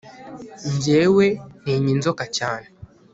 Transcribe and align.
njyewe 0.73 1.25
ntinya 1.61 1.89
inzoka 1.95 2.23
cyane 2.37 2.67